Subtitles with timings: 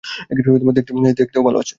[1.17, 1.69] দেখতেও ভালো আছ।